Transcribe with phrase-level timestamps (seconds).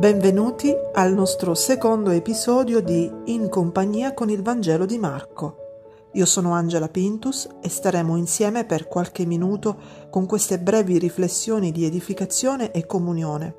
[0.00, 5.56] Benvenuti al nostro secondo episodio di In compagnia con il Vangelo di Marco.
[6.12, 9.76] Io sono Angela Pintus e staremo insieme per qualche minuto
[10.08, 13.54] con queste brevi riflessioni di edificazione e comunione.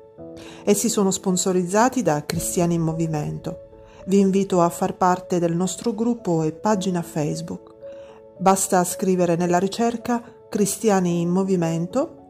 [0.64, 3.68] Essi sono sponsorizzati da Cristiani in Movimento.
[4.06, 7.72] Vi invito a far parte del nostro gruppo e pagina Facebook.
[8.36, 12.21] Basta scrivere nella ricerca Cristiani in Movimento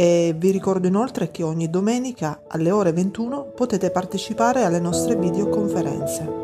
[0.00, 6.39] e vi ricordo inoltre che ogni domenica alle ore 21 potete partecipare alle nostre videoconferenze.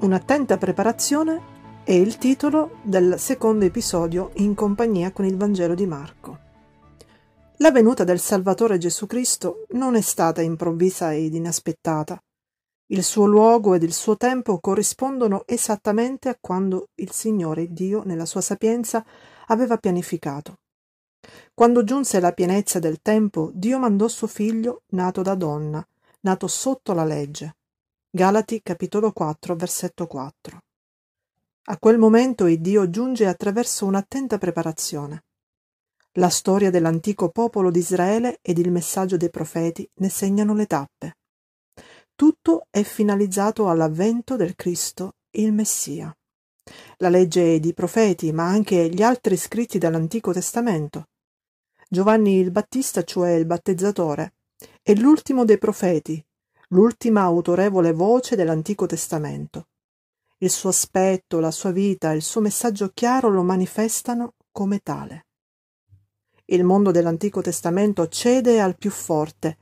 [0.00, 6.38] Un'attenta preparazione è il titolo del secondo episodio in compagnia con il Vangelo di Marco.
[7.58, 12.18] La venuta del Salvatore Gesù Cristo non è stata improvvisa ed inaspettata.
[12.86, 18.24] Il suo luogo ed il suo tempo corrispondono esattamente a quando il Signore Dio, nella
[18.24, 19.04] sua sapienza,
[19.48, 20.60] aveva pianificato.
[21.52, 25.86] Quando giunse la pienezza del tempo, Dio mandò suo figlio, nato da donna,
[26.20, 27.56] nato sotto la legge
[28.12, 30.58] Galati capitolo 4 versetto 4.
[31.66, 35.26] A quel momento il Dio giunge attraverso un'attenta preparazione.
[36.14, 41.18] La storia dell'antico popolo di Israele ed il messaggio dei profeti ne segnano le tappe.
[42.16, 46.12] Tutto è finalizzato all'avvento del Cristo, il Messia.
[46.96, 51.10] La legge di profeti, ma anche gli altri scritti dall'Antico Testamento.
[51.88, 54.34] Giovanni il Battista, cioè il battezzatore,
[54.82, 56.20] è l'ultimo dei profeti,
[56.72, 59.66] l'ultima autorevole voce dell'Antico Testamento.
[60.38, 65.26] Il suo aspetto, la sua vita, il suo messaggio chiaro lo manifestano come tale.
[66.44, 69.58] Il mondo dell'Antico Testamento cede al più forte,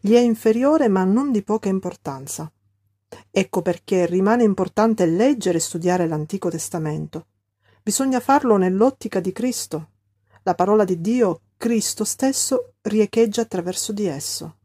[0.00, 2.50] gli è inferiore ma non di poca importanza.
[3.30, 7.26] Ecco perché rimane importante leggere e studiare l'Antico Testamento.
[7.82, 9.90] Bisogna farlo nell'ottica di Cristo.
[10.42, 14.56] La parola di Dio, Cristo stesso, riecheggia attraverso di esso.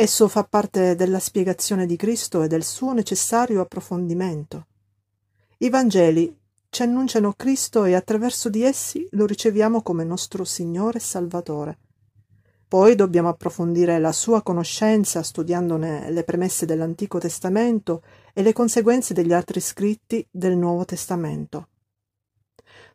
[0.00, 4.66] Esso fa parte della spiegazione di Cristo e del suo necessario approfondimento.
[5.58, 6.32] I Vangeli
[6.70, 11.78] ci annunciano Cristo e attraverso di essi lo riceviamo come nostro Signore e Salvatore.
[12.68, 19.32] Poi dobbiamo approfondire la sua conoscenza studiandone le premesse dell'Antico Testamento e le conseguenze degli
[19.32, 21.70] altri scritti del Nuovo Testamento.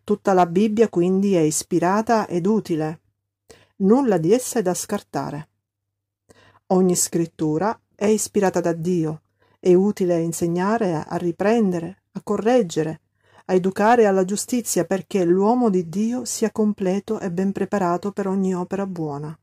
[0.06, 3.02] Tutta la Bibbia quindi è ispirata ed utile.
[3.80, 5.50] Nulla di essa è da scartare.
[6.74, 9.22] Ogni scrittura è ispirata da Dio,
[9.60, 13.02] è utile a insegnare, a riprendere, a correggere,
[13.46, 18.56] a educare alla giustizia perché l'uomo di Dio sia completo e ben preparato per ogni
[18.56, 19.38] opera buona.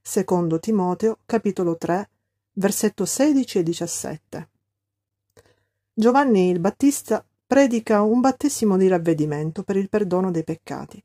[0.00, 2.08] Secondo Timoteo, capitolo 3,
[2.52, 4.48] versetto 16 e 17.
[5.92, 11.02] Giovanni il Battista predica un battesimo di ravvedimento per il perdono dei peccati.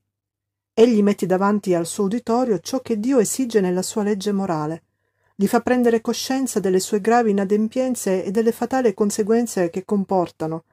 [0.76, 4.84] Egli mette davanti al suo uditorio ciò che Dio esige nella sua legge morale,
[5.36, 10.66] gli fa prendere coscienza delle sue gravi inadempienze e delle fatali conseguenze che comportano.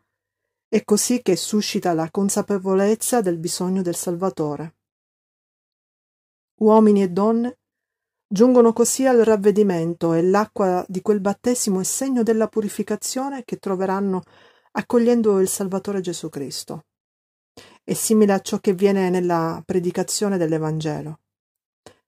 [0.68, 4.74] È così che suscita la consapevolezza del bisogno del Salvatore.
[6.60, 7.58] Uomini e donne
[8.28, 14.22] giungono così al ravvedimento e l'acqua di quel battesimo è segno della purificazione che troveranno
[14.72, 16.84] accogliendo il Salvatore Gesù Cristo.
[17.82, 21.18] È simile a ciò che viene nella predicazione dell'Evangelo.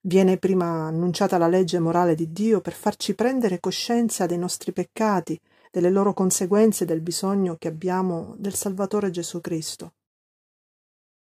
[0.05, 5.41] Viene prima annunciata la legge morale di Dio per farci prendere coscienza dei nostri peccati,
[5.71, 9.95] delle loro conseguenze, del bisogno che abbiamo del Salvatore Gesù Cristo.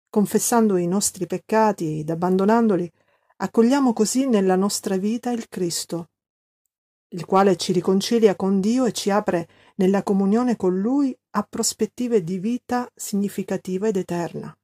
[0.09, 2.91] Confessando i nostri peccati ed abbandonandoli,
[3.37, 6.09] accogliamo così nella nostra vita il Cristo,
[7.09, 12.25] il quale ci riconcilia con Dio e ci apre nella comunione con Lui a prospettive
[12.25, 14.57] di vita significativa ed eterna.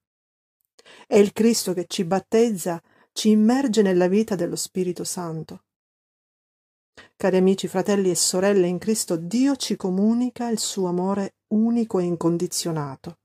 [1.07, 2.81] È il Cristo che ci battezza
[3.19, 5.65] ci immerge nella vita dello Spirito Santo.
[7.17, 12.05] Cari amici, fratelli e sorelle in Cristo, Dio ci comunica il suo amore unico e
[12.05, 13.19] incondizionato.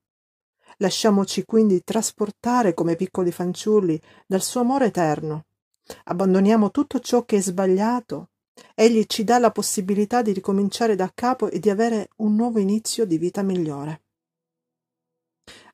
[0.78, 5.44] Lasciamoci quindi trasportare come piccoli fanciulli dal suo amore eterno.
[6.06, 8.30] Abbandoniamo tutto ciò che è sbagliato.
[8.74, 13.06] Egli ci dà la possibilità di ricominciare da capo e di avere un nuovo inizio
[13.06, 14.02] di vita migliore.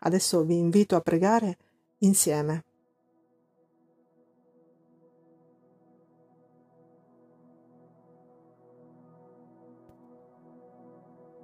[0.01, 1.57] Adesso vi invito a pregare
[2.01, 2.65] insieme.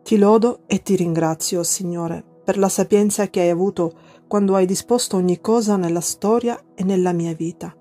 [0.07, 3.93] Ti lodo e ti ringrazio, Signore, per la sapienza che hai avuto
[4.29, 7.75] quando hai disposto ogni cosa nella storia e nella mia vita,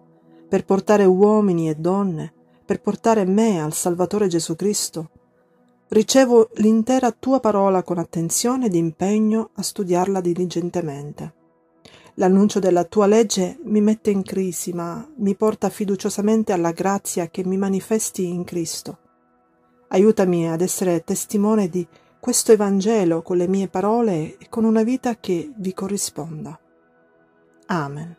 [0.50, 2.34] per portare uomini e donne,
[2.66, 5.12] per portare me al Salvatore Gesù Cristo.
[5.90, 11.34] Ricevo l'intera tua parola con attenzione ed impegno a studiarla diligentemente.
[12.16, 17.46] L'annuncio della tua legge mi mette in crisi, ma mi porta fiduciosamente alla grazia che
[17.46, 18.98] mi manifesti in Cristo.
[19.90, 21.88] Aiutami ad essere testimone di
[22.26, 26.60] questo Evangelo con le mie parole e con una vita che vi corrisponda.
[27.68, 28.18] Amen.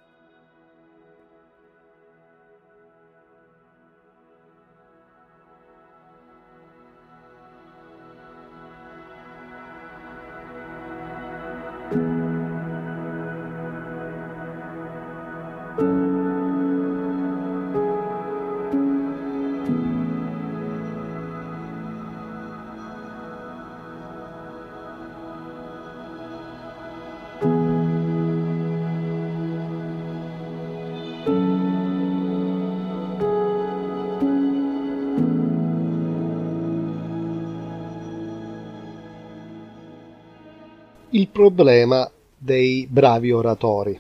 [41.16, 43.98] Il problema dei bravi oratori.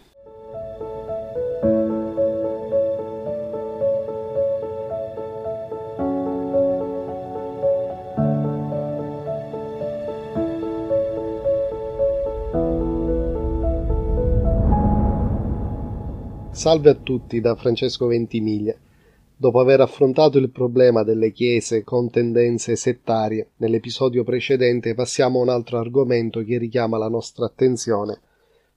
[16.50, 18.76] Salve a tutti da Francesco Ventimiglia.
[19.38, 25.50] Dopo aver affrontato il problema delle chiese con tendenze settarie nell'episodio precedente, passiamo a un
[25.50, 28.18] altro argomento che richiama la nostra attenzione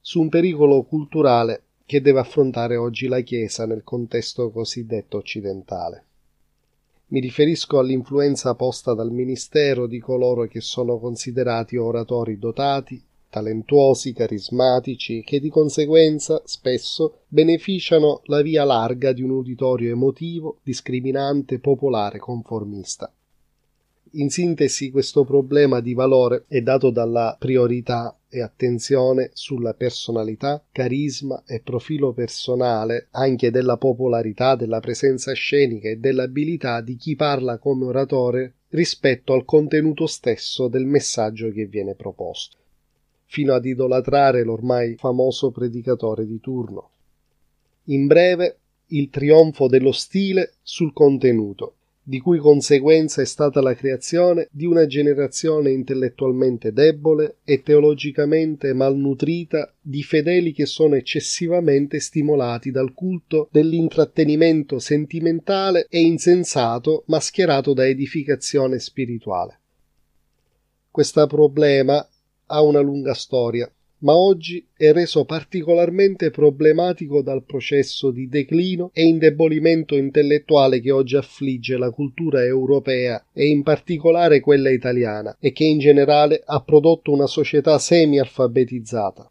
[0.02, 6.04] su un pericolo culturale che deve affrontare oggi la Chiesa nel contesto cosiddetto occidentale.
[7.06, 15.22] Mi riferisco all'influenza posta dal ministero di coloro che sono considerati oratori dotati, talentuosi, carismatici,
[15.22, 23.10] che di conseguenza spesso beneficiano la via larga di un uditorio emotivo, discriminante, popolare, conformista.
[24.14, 31.44] In sintesi, questo problema di valore è dato dalla priorità e attenzione sulla personalità, carisma
[31.46, 37.84] e profilo personale, anche della popolarità, della presenza scenica e dell'abilità di chi parla come
[37.84, 42.59] oratore rispetto al contenuto stesso del messaggio che viene proposto
[43.30, 46.90] fino ad idolatrare l'ormai famoso predicatore di turno.
[47.84, 48.56] In breve,
[48.88, 54.84] il trionfo dello stile sul contenuto, di cui conseguenza è stata la creazione di una
[54.86, 64.80] generazione intellettualmente debole e teologicamente malnutrita di fedeli che sono eccessivamente stimolati dal culto dell'intrattenimento
[64.80, 69.58] sentimentale e insensato mascherato da edificazione spirituale.
[70.90, 72.04] Questo problema
[72.50, 79.04] ha una lunga storia, ma oggi è reso particolarmente problematico dal processo di declino e
[79.04, 85.64] indebolimento intellettuale che oggi affligge la cultura europea e in particolare quella italiana e che
[85.64, 89.30] in generale ha prodotto una società semi-alfabetizzata.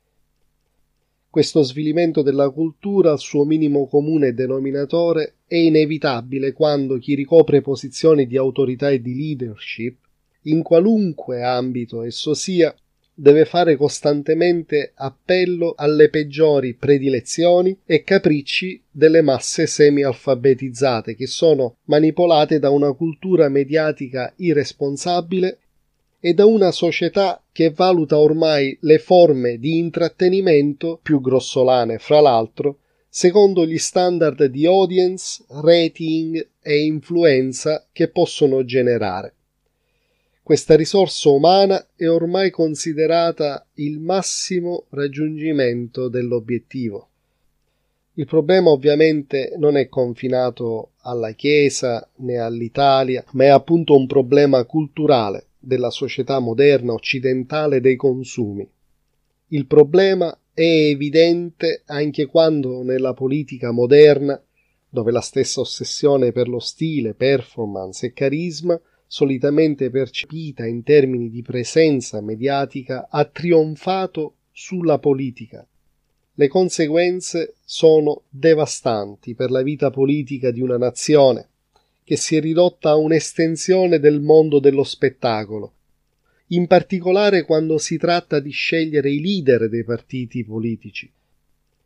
[1.31, 8.25] Questo svilimento della cultura al suo minimo comune denominatore è inevitabile quando chi ricopre posizioni
[8.25, 9.97] di autorità e di leadership,
[10.43, 12.73] in qualunque ambito esso sia,
[13.19, 22.59] deve fare costantemente appello alle peggiori predilezioni e capricci delle masse semi-alfabetizzate che sono manipolate
[22.59, 25.57] da una cultura mediatica irresponsabile
[26.21, 32.79] e da una società che valuta ormai le forme di intrattenimento più grossolane, fra l'altro,
[33.09, 39.33] secondo gli standard di audience, rating e influenza che possono generare.
[40.49, 47.09] Questa risorsa umana è ormai considerata il massimo raggiungimento dell'obiettivo.
[48.13, 54.63] Il problema ovviamente non è confinato alla Chiesa né all'Italia, ma è appunto un problema
[54.63, 58.67] culturale della società moderna occidentale dei consumi.
[59.49, 64.41] Il problema è evidente anche quando nella politica moderna,
[64.89, 71.41] dove la stessa ossessione per lo stile, performance e carisma solitamente percepita in termini di
[71.41, 75.67] presenza mediatica, ha trionfato sulla politica.
[76.35, 81.47] Le conseguenze sono devastanti per la vita politica di una nazione,
[82.03, 85.73] che si è ridotta a un'estensione del mondo dello spettacolo,
[86.49, 91.11] in particolare quando si tratta di scegliere i leader dei partiti politici.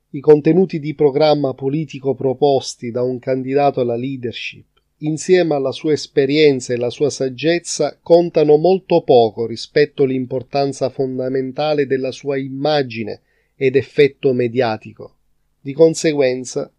[0.09, 4.72] I contenuti di programma politico proposti da un candidato alla leadership
[5.05, 12.11] insieme alla sua esperienza e la sua saggezza, contano molto poco rispetto all'importanza fondamentale della
[12.11, 13.21] sua immagine
[13.55, 15.15] ed effetto mediatico.
[15.61, 16.71] Di conseguenza,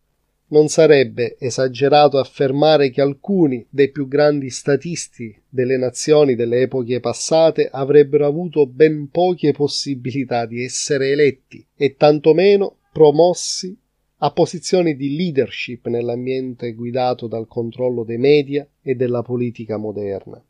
[0.48, 7.68] non sarebbe esagerato affermare che alcuni dei più grandi statisti delle nazioni delle epoche passate
[7.70, 13.76] avrebbero avuto ben poche possibilità di essere eletti e tantomeno promossi
[14.24, 20.42] a posizioni di leadership nell'ambiente guidato dal controllo dei media e della politica moderna.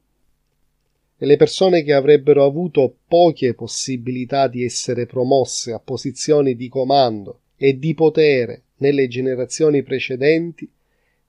[1.17, 7.41] E le persone che avrebbero avuto poche possibilità di essere promosse a posizioni di comando
[7.57, 10.71] e di potere nelle generazioni precedenti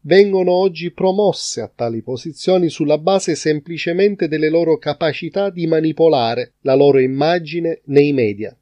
[0.01, 6.75] vengono oggi promosse a tali posizioni sulla base semplicemente delle loro capacità di manipolare la
[6.75, 8.55] loro immagine nei media.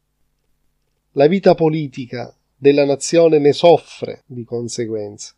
[1.16, 5.34] La vita politica della nazione ne soffre di conseguenza.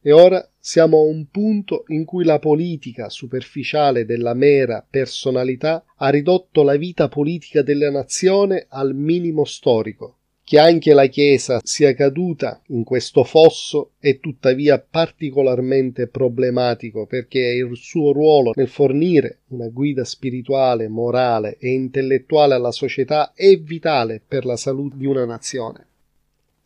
[0.00, 6.08] E ora siamo a un punto in cui la politica superficiale della mera personalità ha
[6.08, 10.16] ridotto la vita politica della nazione al minimo storico.
[10.42, 17.76] Che anche la Chiesa sia caduta in questo fosso è tuttavia particolarmente problematico perché il
[17.76, 24.46] suo ruolo nel fornire una guida spirituale, morale e intellettuale alla società è vitale per
[24.46, 25.88] la salute di una nazione.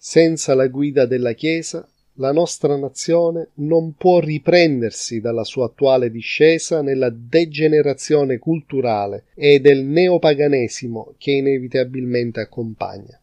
[0.06, 6.82] Senza la guida della Chiesa, la nostra nazione non può riprendersi dalla sua attuale discesa
[6.82, 13.18] nella degenerazione culturale e del neopaganesimo che inevitabilmente accompagna.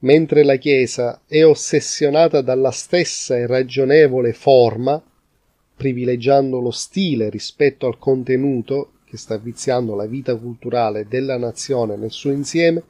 [0.00, 5.00] Mentre la Chiesa è ossessionata dalla stessa irragionevole forma,
[5.76, 12.10] privilegiando lo stile rispetto al contenuto che sta viziando la vita culturale della nazione nel
[12.10, 12.82] suo insieme,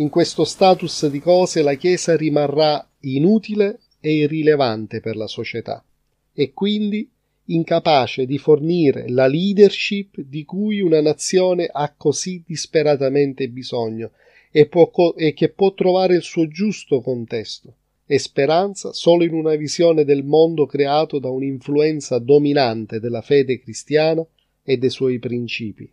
[0.00, 5.84] in questo status di cose la Chiesa rimarrà inutile e irrilevante per la società
[6.32, 7.10] e quindi
[7.46, 14.12] incapace di fornire la leadership di cui una nazione ha così disperatamente bisogno
[14.52, 17.74] e, può, e che può trovare il suo giusto contesto
[18.06, 24.24] e speranza solo in una visione del mondo creato da un'influenza dominante della fede cristiana
[24.62, 25.90] e dei suoi principi.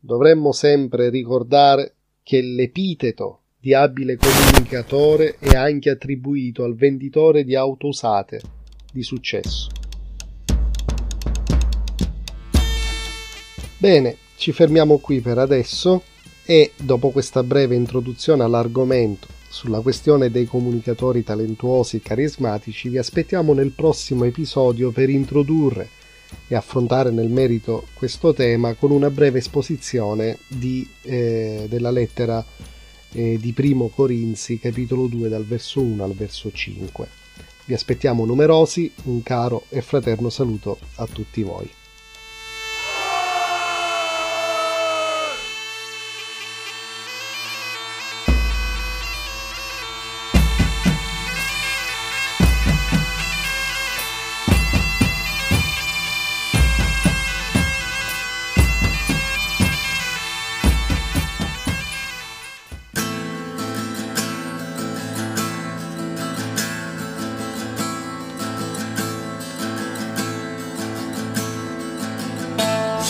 [0.00, 7.88] Dovremmo sempre ricordare che l'epiteto di abile comunicatore è anche attribuito al venditore di auto
[7.88, 8.40] usate
[8.90, 9.68] di successo.
[13.76, 16.02] Bene, ci fermiamo qui per adesso
[16.46, 23.52] e dopo questa breve introduzione all'argomento sulla questione dei comunicatori talentuosi e carismatici vi aspettiamo
[23.52, 25.88] nel prossimo episodio per introdurre
[26.48, 32.44] e affrontare nel merito questo tema con una breve esposizione di, eh, della lettera
[33.12, 37.08] eh, di Primo Corinzi, capitolo 2, dal verso 1 al verso 5.
[37.66, 41.70] Vi aspettiamo numerosi, un caro e fraterno saluto a tutti voi.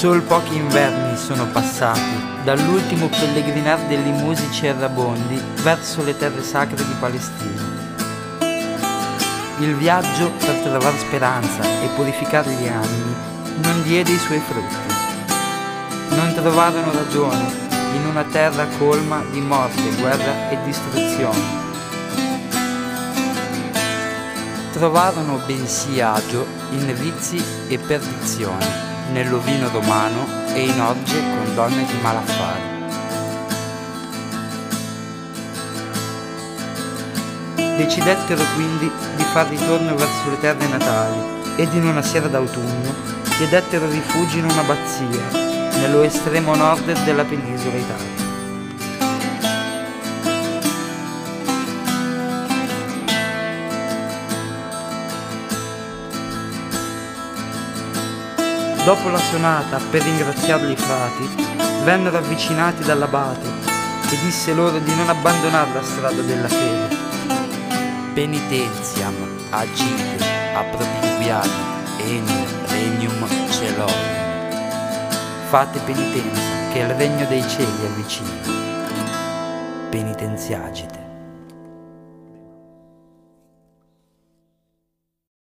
[0.05, 6.95] Sol pochi inverni sono passati dall'ultimo pellegrinar degli musici errabondi verso le terre sacre di
[7.01, 7.63] Palestina.
[9.61, 13.15] Il viaggio per trovare speranza e purificare gli animi
[13.63, 14.95] non diede i suoi frutti.
[16.17, 17.51] Non trovarono ragione
[17.95, 21.63] in una terra colma di morte, guerra e distruzione.
[24.71, 31.99] Trovarono bensì agio in vizi e perdizione nell'ovino romano e in orge con donne di
[32.01, 32.73] malaffare.
[37.77, 41.19] Decidettero quindi di far ritorno verso le terre natali
[41.57, 42.95] ed in una sera d'autunno
[43.37, 45.43] chiedettero rifugio in un'abbazia
[45.79, 48.14] nello estremo nord della penisola Italia.
[58.85, 61.27] Dopo la sonata, per ringraziarli i frati,
[61.85, 63.47] vennero avvicinati dall'abate
[64.11, 66.95] e disse loro di non abbandonare la strada della fede.
[68.13, 69.15] Penitenziam
[69.49, 70.23] agite
[70.55, 71.49] a propinquiat
[72.01, 72.27] en
[72.67, 74.13] regnum celorum.
[75.49, 78.31] Fate penitenza che il regno dei cieli è vicino.
[79.89, 81.04] Penitenziagite.